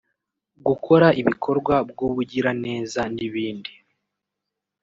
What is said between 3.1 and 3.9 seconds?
n’ibindi